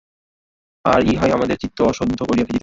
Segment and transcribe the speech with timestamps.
[0.85, 2.59] আর ইহাই আমাদের চিত্ত অশুদ্ধ করিয়া ফেলিতেছে।